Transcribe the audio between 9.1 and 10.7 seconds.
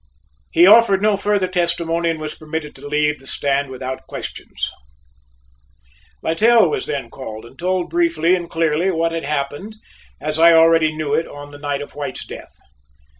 had happened as I